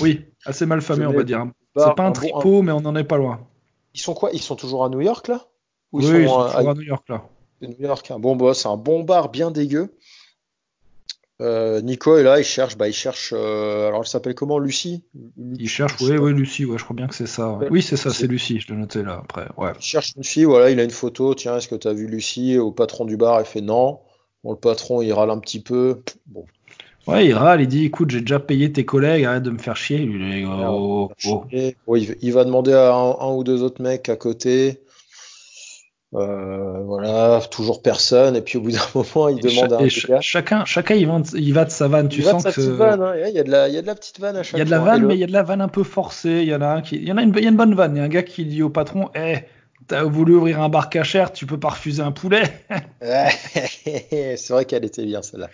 [0.00, 1.44] Oui, assez mal famé, on va dire.
[1.76, 3.46] C'est pas un, tripot, mais on n'en est pas loin.
[3.94, 4.30] Ils sont quoi?
[4.32, 5.46] Ils sont toujours à New York, là?
[5.92, 6.74] Oui, ils sont, toujours à...
[6.74, 7.24] New York, là.
[7.60, 8.10] New York.
[8.10, 8.18] Hein.
[8.18, 9.94] Bon, bah, c'est un bon bar bien dégueu.
[11.42, 13.34] Euh, Nico est là, il cherche, bah, il cherche.
[13.36, 15.02] Euh, alors, elle s'appelle comment, Lucie?
[15.58, 17.58] Il cherche, oui, oui, Lucie, ouais, je crois bien que c'est ça.
[17.70, 19.48] Oui, c'est ça, c'est Lucie, je l'ai noté là après.
[19.56, 19.72] Ouais.
[19.76, 21.34] Il cherche une fille, voilà, il a une photo.
[21.34, 22.58] Tiens, est-ce que tu as vu Lucie?
[22.58, 23.98] Au patron du bar, il fait non.
[24.44, 26.02] Bon, le patron, il râle un petit peu.
[26.26, 26.44] Bon.
[27.08, 29.76] Ouais, il râle, il dit écoute, j'ai déjà payé tes collègues, arrête de me faire
[29.76, 29.98] chier.
[29.98, 31.44] Il, oh, oh.
[31.96, 34.80] il va demander à un, ou deux autres mecs à côté.
[36.14, 38.36] Euh, voilà, toujours personne.
[38.36, 39.88] Et puis au bout d'un moment, il demande à un.
[40.20, 42.08] Chacun, chacun il, va, il va de sa vanne.
[42.08, 42.66] Tu sens va de sa que.
[42.68, 43.14] Vanne, hein.
[43.26, 44.58] il, y a de la, il y a de la petite vanne à chaque fois.
[44.58, 45.84] Il y a de la vanne, mais il y a de la vanne un peu
[45.84, 46.40] forcée.
[46.42, 46.96] Il y en a un qui.
[46.96, 47.96] Il y en a une, il y a une bonne vanne.
[47.96, 49.38] Il y a un gars qui dit au patron Eh,
[49.86, 52.42] t'as voulu ouvrir un bar cachère, tu peux pas refuser un poulet.
[53.00, 55.48] c'est vrai qu'elle était bien celle-là.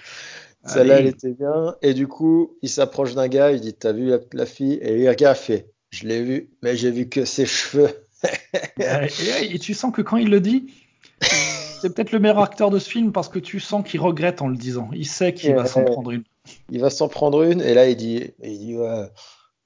[0.67, 1.77] Celle-là, elle était bien.
[1.83, 5.05] Et du coup, il s'approche d'un gars, il dit T'as vu la, la, fille Et
[5.05, 7.91] le gars fait Je l'ai vu, mais j'ai vu que ses cheveux.
[8.79, 10.73] et, tu sens que quand il le dit,
[11.21, 14.49] c'est peut-être le meilleur acteur de ce film parce que tu sens qu'il regrette en
[14.49, 14.91] le disant.
[14.93, 16.25] Il sait qu'il va s'en prendre une.
[16.71, 18.77] Il va s'en prendre une et là il dit, il dit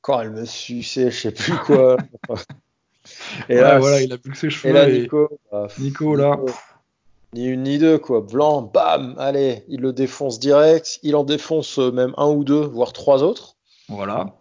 [0.02, 1.96] quand elle me suçait, je sais plus quoi.
[3.48, 4.70] et là, voilà, il a plus que ses cheveux.
[4.70, 6.38] Et là, Nico, bah, Nico, là.
[7.34, 8.20] Ni une ni deux, quoi.
[8.20, 11.00] Blanc, bam, allez, il le défonce direct.
[11.02, 13.56] Il en défonce même un ou deux, voire trois autres.
[13.88, 14.34] Voilà.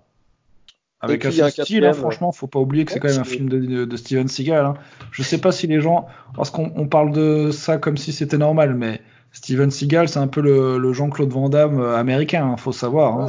[1.02, 3.96] Avec un style, hein, franchement, faut pas oublier que c'est quand même un film de,
[3.98, 4.66] Steven Seagal.
[4.66, 4.74] Hein.
[5.12, 8.76] Je sais pas si les gens, parce qu'on parle de ça comme si c'était normal,
[8.76, 13.20] mais Steven Seagal, c'est un peu le, Jean-Claude Van Damme euh, américain, hein, faut savoir.
[13.20, 13.28] Hein,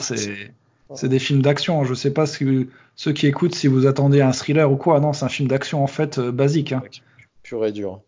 [0.95, 1.85] c'est des films d'action.
[1.85, 5.01] Je sais pas si ceux qui écoutent si vous attendez un thriller ou quoi.
[5.01, 6.73] Non, c'est un film d'action en fait euh, basique.
[6.73, 6.83] Hein.
[7.43, 8.01] Pur et dur.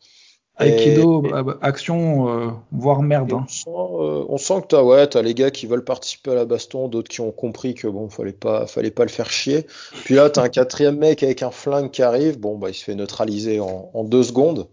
[0.58, 1.24] Aikido,
[1.62, 3.32] action, euh, voire merde.
[3.32, 3.46] Hein.
[3.66, 6.86] Euh, on, sent, que t'as ouais, as les gars qui veulent participer à la baston,
[6.86, 9.66] d'autres qui ont compris que bon, fallait pas, fallait pas le faire chier.
[10.04, 12.38] Puis là, t'as un quatrième mec avec un flingue qui arrive.
[12.38, 14.68] Bon, bah, il se fait neutraliser en, deux secondes.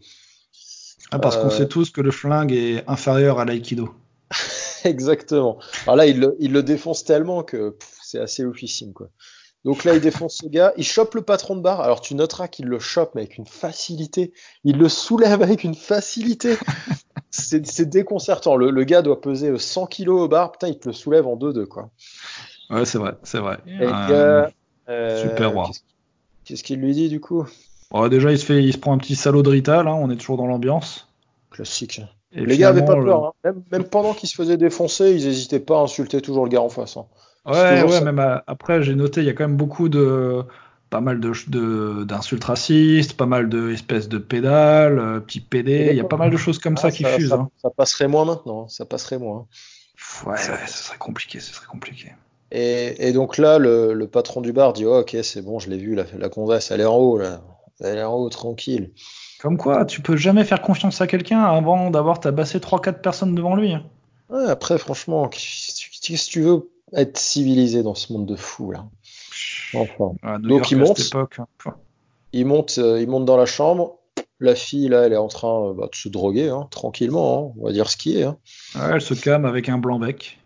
[1.09, 3.89] Ah, parce qu'on euh, sait tous que le flingue est inférieur à l'aïkido.
[4.83, 5.57] Exactement.
[5.83, 9.09] Alors là, il le, il le défonce tellement que c'est assez officine, quoi.
[9.63, 11.81] Donc là, il défonce ce gars, il chope le patron de bar.
[11.81, 14.33] Alors tu noteras qu'il le chope, mais avec une facilité.
[14.63, 16.57] Il le soulève avec une facilité.
[17.29, 18.55] c'est déconcertant.
[18.55, 20.51] Le, le, gars doit peser 100 kilos au bar.
[20.51, 21.89] Putain, il te le soulève en deux-deux, quoi.
[22.69, 23.57] Ouais, c'est vrai, c'est vrai.
[24.89, 25.69] Euh, super roi.
[26.43, 27.45] Qu'est-ce qu'il lui dit, du coup?
[28.09, 29.93] Déjà, il se, fait, il se prend un petit salaud de Rita, là.
[29.93, 31.07] On est toujours dans l'ambiance.
[31.51, 32.01] Classique.
[32.31, 33.25] les gars avaient pas peur.
[33.25, 33.31] Hein.
[33.43, 36.61] Même, même, pendant qu'ils se faisaient défoncer, ils hésitaient pas à insulter toujours le gars
[36.61, 36.97] en face.
[36.97, 37.05] Hein.
[37.45, 40.43] Ouais, ouais, même après, j'ai noté, il y a quand même beaucoup de.
[40.89, 45.95] Pas mal de d'insultes racistes, pas mal de espèces de pédales, euh, petits PD, il
[45.95, 47.29] y a pas mal de choses comme ça ah, qui fusent.
[47.29, 47.49] Ça, hein.
[47.61, 49.47] ça, passerait moins maintenant, ça passerait moins.
[50.25, 52.11] Ouais, ouais, ce serait compliqué, ce serait compliqué.
[52.51, 55.69] Et, et donc là, le, le, patron du bar dit oh, Ok, c'est bon, je
[55.69, 57.39] l'ai vu, la, la converse, elle est en haut, là.
[57.79, 58.91] Elle est en haut, tranquille.
[59.41, 63.55] Comme quoi, tu peux jamais faire confiance à quelqu'un avant d'avoir tabassé 3-4 personnes devant
[63.55, 63.73] lui.
[63.73, 63.83] Hein.
[64.29, 65.29] Ouais, après, franchement,
[66.01, 68.85] que tu veux être civilisé dans ce monde de fou là.
[69.73, 70.39] Enfin.
[70.39, 71.27] donc il monte, hein.
[72.33, 73.97] il monte, euh, il monte dans la chambre.
[74.39, 77.65] La fille, là, elle est en train bah, de se droguer, hein, tranquillement, hein, on
[77.65, 78.23] va dire ce qui est.
[78.23, 78.37] Hein.
[78.75, 80.39] Elle se calme avec un blanc-bec.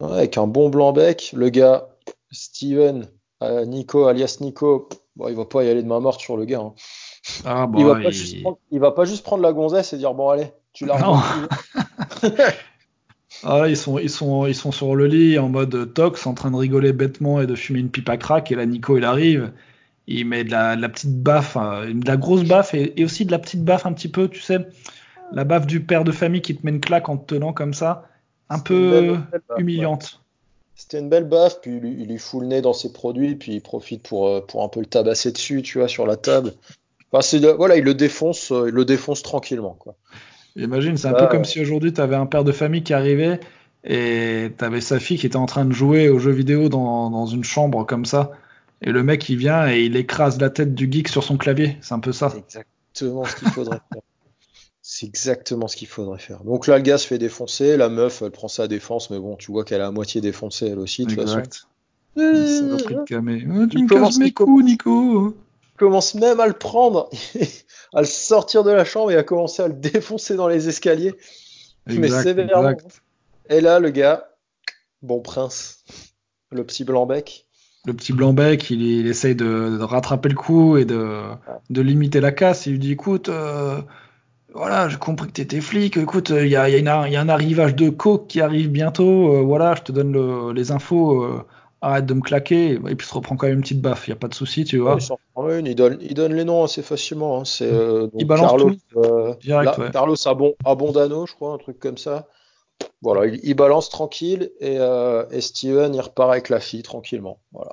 [0.00, 1.32] Ouais, avec un bon blanc-bec.
[1.34, 1.88] Le gars,
[2.30, 3.08] Steven,
[3.42, 6.44] euh, Nico, alias Nico, bon, il va pas y aller de main morte sur le
[6.44, 6.62] gars.
[7.44, 10.14] Ah, il, va pas juste prendre, il va pas juste prendre la gonzesse et dire
[10.14, 10.96] bon allez, tu la
[13.44, 16.50] ah, ils sont, ils sont, ils sont sur le lit en mode tox, en train
[16.50, 18.52] de rigoler bêtement et de fumer une pipe à crack.
[18.52, 19.52] Et là, Nico, il arrive,
[20.06, 23.38] il met de la, petite baffe, hein, de la grosse baffe et, aussi de la
[23.38, 24.58] petite baffe un petit peu, tu sais,
[25.32, 27.74] la baffe du père de famille qui te met une claque en te tenant comme
[27.74, 28.08] ça,
[28.48, 29.16] un peu
[29.56, 30.20] humiliante.
[30.74, 33.60] C'était une belle baffe, puis il, lui fout le nez dans ses produits, puis il
[33.60, 36.54] profite pour, euh, pour un peu le tabasser dessus, tu vois, sur la table.
[37.12, 39.94] Enfin, voilà, il le défonce, euh, il le défonce tranquillement, quoi.
[40.56, 43.40] Imagine, c'est un peu comme si aujourd'hui tu avais un père de famille qui arrivait
[43.84, 47.10] et tu avais sa fille qui était en train de jouer aux jeux vidéo dans,
[47.10, 48.32] dans, une chambre comme ça.
[48.82, 51.76] Et le mec il vient et il écrase la tête du geek sur son clavier.
[51.80, 52.30] C'est un peu ça.
[52.30, 54.02] C'est exactement ce qu'il faudrait faire.
[54.82, 56.42] C'est exactement ce qu'il faudrait faire.
[56.42, 57.76] Donc là, le gars se fait défoncer.
[57.76, 60.66] La meuf, elle prend sa défense, mais bon, tu vois qu'elle est à moitié défoncée
[60.66, 61.42] elle aussi, de toute façon.
[62.16, 62.20] Eh,
[63.06, 65.36] tu me casses mes coups, Nico
[65.80, 67.08] commence même à le prendre,
[67.94, 71.14] à le sortir de la chambre et à commencer à le défoncer dans les escaliers.
[71.86, 72.76] Mais sévèrement.
[73.48, 74.28] Et là, le gars,
[75.02, 75.82] bon prince,
[76.52, 77.46] le petit blanc-bec.
[77.86, 81.22] Le petit blanc-bec, il, essaye de, rattraper le coup et de,
[81.70, 82.66] de, limiter la casse.
[82.66, 83.80] Il lui dit écoute, euh,
[84.52, 85.96] voilà, j'ai compris que tu étais flic.
[85.96, 89.34] Écoute, il y a, y, a y a, un arrivage de coke qui arrive bientôt.
[89.34, 91.22] Euh, voilà, je te donne les infos.
[91.22, 91.42] Euh,
[91.82, 94.16] arrête de me claquer, et puis se reprend quand même une petite baffe, il n'y
[94.16, 94.98] a pas de souci, tu vois.
[95.64, 97.40] il, donne, il donne les noms assez facilement.
[97.40, 97.44] Hein.
[97.44, 99.00] C'est, euh, il balance Carlos, tout.
[99.00, 100.16] Euh, Direct, Carlos
[100.64, 102.28] Abondano, je crois, un truc comme ça.
[103.02, 107.38] Voilà, il, balance tranquille et, euh, et, Steven, il repart avec la fille tranquillement.
[107.52, 107.72] Voilà.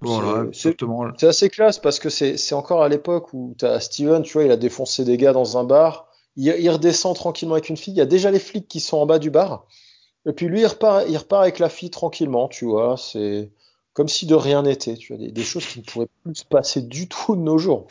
[0.00, 0.76] Voilà, c'est,
[1.16, 4.32] c'est assez classe parce que c'est, c'est encore à l'époque où tu as Steven, tu
[4.32, 6.08] vois, il a défoncé des gars dans un bar.
[6.34, 7.94] Il, il redescend tranquillement avec une fille.
[7.94, 9.66] Il y a déjà les flics qui sont en bas du bar.
[10.26, 12.96] Et puis lui, il repart, il repart avec la fille tranquillement, tu vois.
[12.96, 13.50] C'est
[13.92, 14.94] comme si de rien n'était.
[14.94, 17.86] Tu vois, des, choses qui ne pourraient plus se passer du tout de nos jours.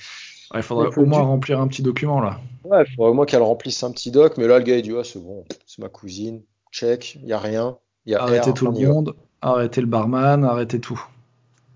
[0.56, 2.40] il faudrait au moins remplir un petit document là.
[2.64, 4.38] Ouais, il faudrait au moins qu'elle remplisse un petit doc.
[4.38, 6.42] Mais là, le gars, il dit ouais, c'est bon, c'est ma cousine.
[6.72, 7.78] Check, il y a rien.
[8.06, 11.02] Y a arrêtez tout le monde, arrêtez le barman, arrêtez tout.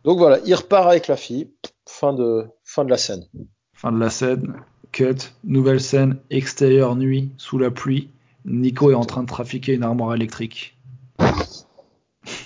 [0.06, 1.52] Donc voilà, il repart avec la fille.
[1.88, 3.26] Fin de, fin de la scène.
[3.74, 4.56] Fin de la scène.
[4.92, 5.18] Cut.
[5.44, 6.18] Nouvelle scène.
[6.30, 8.10] Extérieur nuit, sous la pluie.
[8.46, 10.78] Nico est en train de trafiquer une armoire électrique.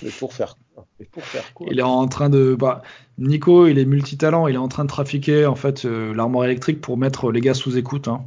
[0.02, 2.54] Mais pour faire quoi, pour faire Il est en train de.
[2.58, 2.82] Bah,
[3.18, 4.48] Nico, il est multitalent.
[4.48, 7.54] Il est en train de trafiquer en fait euh, l'armoire électrique pour mettre les gars
[7.54, 8.08] sous écoute.
[8.08, 8.22] Hein.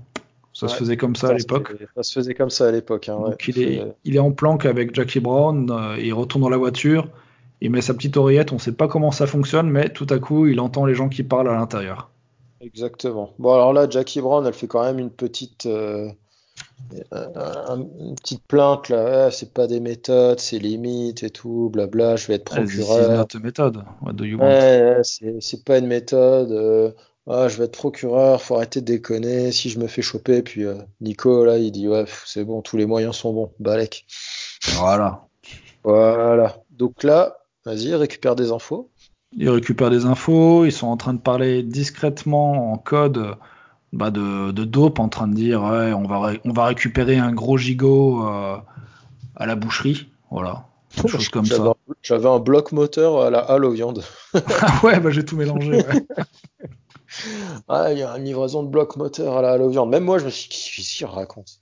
[0.53, 1.73] Ça se faisait comme ça, à l'époque.
[1.95, 3.09] Ça se faisait comme ça à l'époque.
[3.09, 5.69] Hein, il, est, il, est, en planque avec Jackie Brown.
[5.71, 7.09] Euh, il retourne dans la voiture.
[7.59, 8.51] Il met sa petite oreillette.
[8.51, 11.09] On ne sait pas comment ça fonctionne, mais tout à coup, il entend les gens
[11.09, 12.11] qui parlent à l'intérieur.
[12.61, 13.33] Exactement.
[13.39, 15.65] Bon, alors là, Jackie Brown, elle fait quand même une petite.
[15.65, 16.09] Euh,
[17.31, 22.35] une petite plainte là, c'est pas des méthodes, c'est limite et tout, blabla, je vais
[22.35, 23.25] être procureur.
[23.31, 23.83] C'est méthode.
[25.39, 26.51] c'est pas une méthode.
[26.51, 26.91] Euh,
[27.25, 29.51] ah, je vais être procureur, faut arrêter de déconner.
[29.51, 32.77] Si je me fais choper, puis euh, Nico là, il dit ouais, c'est bon, tous
[32.77, 34.05] les moyens sont bons, balek.
[34.73, 35.25] Voilà.
[35.83, 36.57] Voilà.
[36.69, 38.89] Donc là, vas-y, récupère des infos.
[39.35, 43.35] Ils récupèrent des infos, ils sont en train de parler discrètement en code
[43.93, 47.31] bah de, de, dope en train de dire ouais, on, va on va récupérer un
[47.31, 48.57] gros gigot euh,
[49.35, 50.09] à la boucherie.
[50.31, 50.65] Voilà.
[51.07, 51.73] Chose comme ça.
[52.01, 54.03] J'avais un bloc moteur à la halle aux viandes.
[54.61, 55.83] Ah ouais, bah j'ai tout mélangé.
[57.67, 59.89] ah, il y a une livraison de bloc moteur à la halle aux viandes.
[59.89, 61.59] Même moi, je me suis dit, qu'est-ce qu'il raconte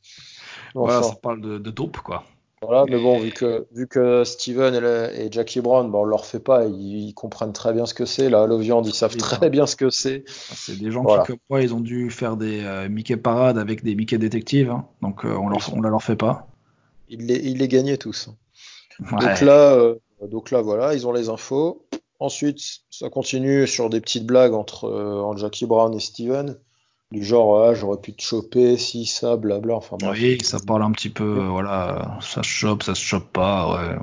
[0.73, 2.23] Voilà, ça parle de, de dope, quoi.
[2.63, 4.75] Voilà, mais bon, vu que, vu que Steven
[5.15, 8.29] et, Jackie Brown, bon, on leur fait pas, ils, comprennent très bien ce que c'est.
[8.29, 10.23] La viande, ils savent très bien ce que c'est.
[10.27, 13.83] C'est des gens qui, comme moi, ils ont dû faire des euh, Mickey parades avec
[13.83, 14.85] des Mickey détectives, hein.
[15.01, 16.47] donc euh, on, leur, on la leur fait pas.
[17.09, 18.29] Ils les, ils les gagnaient tous.
[18.99, 19.95] Donc là, euh,
[20.29, 21.87] donc là, voilà, ils ont les infos.
[22.19, 22.59] Ensuite,
[22.91, 26.59] ça continue sur des petites blagues entre, entre Jackie Brown et Steven
[27.11, 31.09] du genre j'aurais pu te choper si ça blabla enfin oui ça parle un petit
[31.09, 33.95] peu euh, voilà ça se chope ça se chope pas ouais.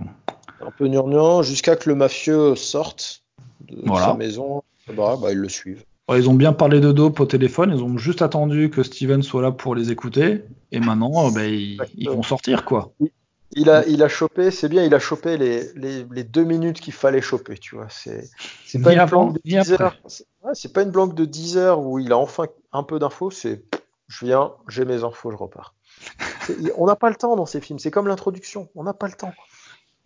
[0.60, 3.22] Un peu gnangnan jusqu'à que le mafieux sorte
[3.70, 4.62] de sa maison
[4.94, 5.84] bah, bah, ils le suivent.
[6.10, 9.42] Ils ont bien parlé de dope au téléphone ils ont juste attendu que Steven soit
[9.42, 10.42] là pour les écouter
[10.72, 12.92] et maintenant bah, ils, vont sortir quoi
[13.52, 16.80] il a, il a chopé, c'est bien, il a chopé les, les, les deux minutes
[16.80, 17.88] qu'il fallait choper, tu vois.
[17.88, 18.28] C'est,
[18.66, 19.96] c'est pas, une planque de 10 heures.
[20.52, 23.62] c'est pas une planque de 10 heures où il a enfin un peu d'infos, c'est
[24.08, 25.74] je viens, j'ai mes infos, je repars.
[26.76, 29.14] on n'a pas le temps dans ces films, c'est comme l'introduction, on n'a pas le
[29.14, 29.32] temps.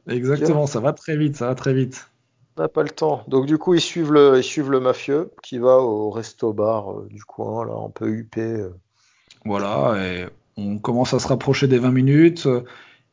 [0.09, 2.09] Exactement, ça va très vite, ça va très vite.
[2.59, 3.23] n'a pas le temps.
[3.29, 7.09] Donc du coup, ils suivent le, ils suivent le mafieux qui va au resto-bar euh,
[7.09, 8.41] du coin, là, un peu huppé.
[8.41, 8.75] euh.
[9.45, 10.27] Voilà, et
[10.57, 12.49] on commence à se rapprocher des 20 minutes.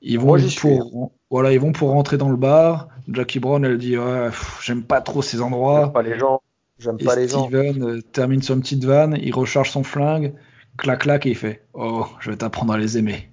[0.02, 0.78] Ils vont, Moi, suis, hein.
[0.80, 2.88] pour, voilà, ils vont pour rentrer dans le bar.
[3.12, 4.30] Jackie Brown, elle dit ouais,
[4.62, 5.82] J'aime pas trop ces endroits.
[5.84, 6.42] J'aime pas les gens.
[6.78, 7.48] J'aime Et pas les gens.
[7.48, 10.34] Steven euh, termine une petite vanne, il recharge son flingue,
[10.78, 13.30] clac clac, et il fait Oh, je vais t'apprendre à les aimer.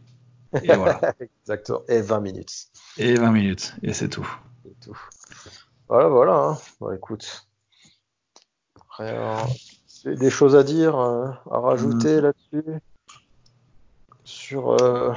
[0.62, 1.00] Et voilà.
[1.42, 1.83] Exactement.
[1.88, 2.66] Et 20 minutes.
[2.98, 4.29] Et 20 minutes, et c'est tout.
[5.88, 6.35] Voilà, voilà.
[6.35, 6.59] Hein.
[6.81, 7.46] Bon, écoute.
[8.98, 9.37] Rien.
[9.87, 12.81] c'est Des choses à dire, euh, à rajouter là-dessus
[14.24, 15.12] sur, euh,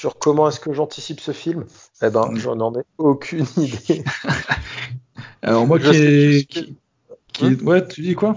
[0.00, 1.66] sur comment est-ce que j'anticipe ce film
[2.02, 2.38] Eh ben, Mm.
[2.38, 4.02] j'en ai aucune idée.
[5.42, 6.66] Alors, moi Je qui est.
[7.42, 8.36] est- Ouais, tu dis quoi?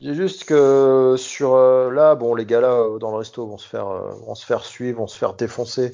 [0.00, 3.58] J'ai juste que sur euh, là, bon, les gars là euh, dans le resto vont
[3.58, 5.92] se faire, euh, vont se faire suivre, vont se faire défoncer.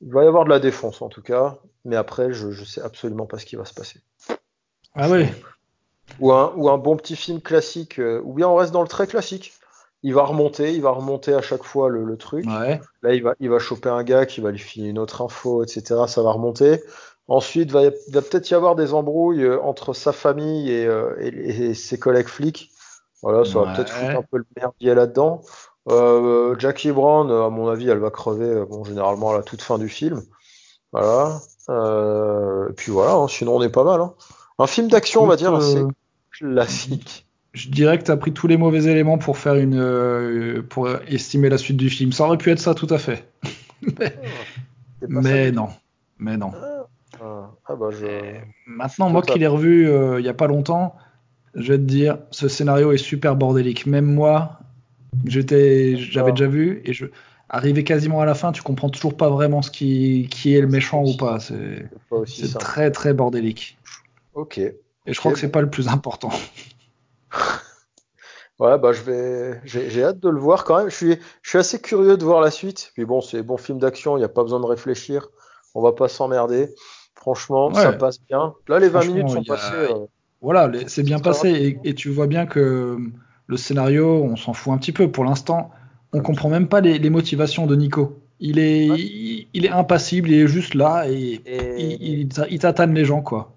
[0.00, 2.80] Il va y avoir de la défonce en tout cas, mais après, je, je sais
[2.80, 4.00] absolument pas ce qui va se passer.
[4.94, 5.32] Ah ouais
[6.18, 8.88] Ou un, ou un bon petit film classique, euh, ou bien on reste dans le
[8.88, 9.52] très classique.
[10.04, 12.44] Il va remonter, il va remonter à chaque fois le, le truc.
[12.46, 12.80] Ouais.
[13.02, 15.62] Là, il va, il va choper un gars qui va lui filer une autre info,
[15.62, 16.00] etc.
[16.08, 16.82] Ça va remonter.
[17.28, 21.14] Ensuite, va, y- va peut-être y avoir des embrouilles euh, entre sa famille et, euh,
[21.20, 22.70] et- et ses collègues flics.
[23.22, 25.42] Voilà, ça va peut-être foutre un peu le merdier là-dedans.
[25.88, 29.78] Euh, Jackie Brown, à mon avis, elle va crever, bon, généralement à la toute fin
[29.78, 30.20] du film.
[30.92, 31.40] Voilà.
[31.70, 34.00] Euh, et puis voilà, hein, sinon on est pas mal.
[34.00, 34.14] hein.
[34.58, 35.74] Un film d'action, on va dire, assez
[36.38, 37.26] classique.
[37.52, 40.88] Je dirais que tu as pris tous les mauvais éléments pour faire une euh, pour
[41.08, 42.12] estimer la suite du film.
[42.12, 43.28] Ça aurait pu être ça tout à fait.
[45.08, 45.68] mais ça du non.
[46.18, 46.52] Mais non.
[47.20, 48.36] Ah, ah bah je.
[48.66, 50.96] Maintenant, moi qui l'ai revu euh, il y a pas longtemps,
[51.54, 53.86] je vais te dire, ce scénario est super bordélique.
[53.86, 54.58] Même moi,
[55.26, 56.32] j'étais, j'avais Ah.
[56.32, 57.06] déjà vu et je,
[57.48, 60.66] arrivé quasiment à la fin, tu comprends toujours pas vraiment ce qui, qui est le
[60.66, 61.38] méchant ou pas.
[61.38, 61.88] C'est,
[62.58, 63.78] très très bordélique.
[64.34, 64.58] Ok.
[64.58, 66.30] Et je crois que c'est pas le plus important.
[68.58, 70.88] Ouais, bah je vais, j'ai j'ai hâte de le voir quand même.
[70.90, 72.92] Je suis, je suis assez curieux de voir la suite.
[72.94, 75.28] Puis bon, c'est bon film d'action, il n'y a pas besoin de réfléchir.
[75.74, 76.68] On va pas s'emmerder.
[77.16, 77.82] Franchement, Ouais.
[77.82, 78.54] ça passe bien.
[78.68, 79.74] Là, les 20 Franchement, minutes sont a- passées.
[79.74, 80.06] euh,
[80.42, 82.98] Voilà, c'est bien passé et, et tu vois bien que
[83.46, 85.10] le scénario, on s'en fout un petit peu.
[85.10, 85.70] Pour l'instant,
[86.12, 88.18] on comprend même pas les, les motivations de Nico.
[88.38, 88.98] Il est, Ouais.
[89.00, 93.04] il, il est impassible, il est juste là et Et il, il, il tatane les
[93.04, 93.54] gens, quoi.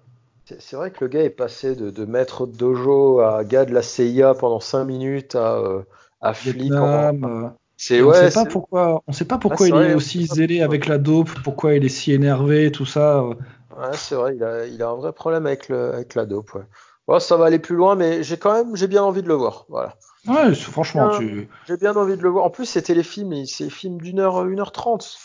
[0.60, 3.72] C'est vrai que le gars est passé de, de maître de dojo à gars de
[3.74, 5.82] la CIA pendant 5 minutes à, euh,
[6.20, 6.80] à flic.
[6.82, 9.90] en- euh, C'est on ouais, sait pas pourquoi, on sait pas pourquoi c'est il vrai,
[9.90, 13.20] est aussi zélé avec la dope, pourquoi il est si énervé, tout ça.
[13.20, 13.34] euh.
[13.70, 16.54] ouais, c'est vrai, il a, il a un vrai problème avec le, avec la dope.
[16.54, 16.62] Ouais.
[17.06, 19.34] Bon, ça va aller plus loin, mais j'ai quand même, j'ai bien envie de le
[19.34, 19.66] voir.
[19.68, 19.96] Voilà.
[20.28, 21.16] Ouais, franchement, Bien.
[21.16, 21.48] tu.
[21.68, 22.44] J'ai bien envie de le voir.
[22.44, 25.18] En plus, c'était les films, c'est les films d'une heure, une heure trente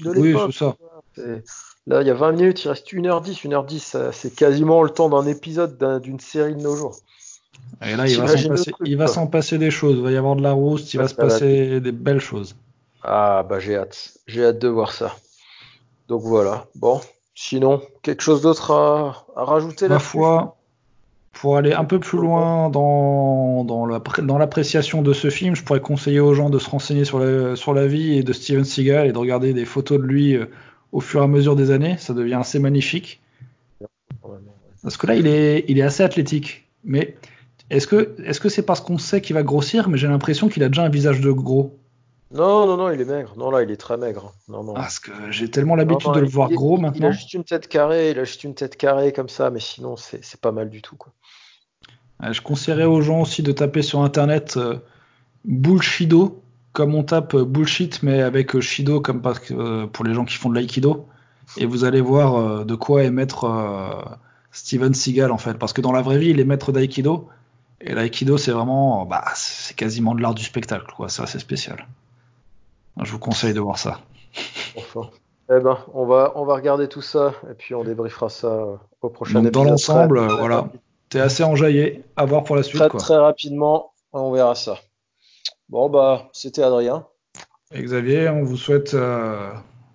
[0.00, 0.76] de Oui, c'est ça.
[1.14, 1.44] C'est-
[1.86, 3.44] Là, il y a 20 minutes, il reste 1h10.
[3.44, 6.96] 1h10, ça- c'est quasiment le temps d'un épisode d'un- d'une série de nos jours.
[7.82, 8.26] Et là, il va
[9.06, 9.96] s'en passer, truc, des choses.
[9.96, 12.54] Il va y avoir de la rousse, il va se passer des belles choses.
[13.02, 14.18] Ah, bah j'ai hâte.
[14.26, 15.16] J'ai hâte de voir ça.
[16.08, 16.66] Donc voilà.
[16.74, 17.00] Bon,
[17.34, 20.56] sinon, quelque chose d'autre à, à rajouter Ma là-dessus foi,
[21.32, 26.20] pour aller un peu plus loin dans, dans l'appréciation de ce film, je pourrais conseiller
[26.20, 29.12] aux gens de se renseigner sur la, sur la vie et de Steven Seagal et
[29.12, 30.46] de regarder des photos de lui euh,
[30.92, 31.96] au fur et à mesure des années.
[31.98, 33.20] Ça devient assez magnifique.
[34.82, 36.66] Parce que là, il est, il est assez athlétique.
[36.84, 37.16] Mais
[37.68, 40.82] est-ce que c'est parce qu'on sait qu'il va grossir, mais j'ai l'impression qu'il a déjà
[40.84, 41.76] un visage de gros?
[42.32, 43.34] Non, non, non, il est maigre.
[43.36, 44.32] Non, là, il est très maigre.
[44.48, 44.74] Non, non.
[44.74, 47.08] Parce que j'ai tellement l'habitude de le voir il gros il- Il maintenant.
[47.08, 49.96] a juste une tête carrée, il a juste une tête carrée comme ça, mais sinon,
[49.96, 51.12] c'est pas mal du tout, quoi.
[52.30, 54.76] Je conseillerais aux gens aussi de taper sur internet euh,
[55.44, 56.39] Bullshido,
[56.72, 60.50] comme on tape bullshit, mais avec euh, Shido comme euh, pour les gens qui font
[60.50, 61.06] de l'aïkido.
[61.56, 63.48] Et vous allez voir euh, de quoi est maître
[64.52, 65.54] Steven Seagal en fait.
[65.54, 67.28] Parce que dans la vraie vie, il est maître d'aïkido.
[67.80, 71.08] Et l'aïkido, c'est vraiment, bah, c'est quasiment de l'art du spectacle, quoi.
[71.08, 71.86] C'est assez spécial.
[73.02, 74.00] Je vous conseille de voir ça.
[74.76, 75.08] Enfin.
[75.52, 78.66] Eh ben, on va, on va regarder tout ça et puis on débriefera ça
[79.02, 79.70] au prochain Donc dans épisode.
[79.70, 80.68] l'ensemble, voilà,
[81.08, 82.04] t'es assez enjaillé.
[82.16, 83.00] À voir pour la suite, Très, quoi.
[83.00, 84.78] très rapidement, on verra ça.
[85.70, 87.06] Bon, bah, c'était Adrien.
[87.72, 89.52] Et Xavier, on vous souhaite euh,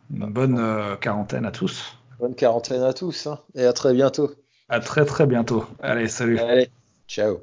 [0.10, 1.98] une bonne euh, quarantaine à tous.
[2.18, 4.32] Bonne quarantaine à tous hein, et à très bientôt.
[4.70, 5.66] À très très bientôt.
[5.82, 6.40] Allez, salut.
[6.40, 6.70] Allez,
[7.10, 7.42] ciao.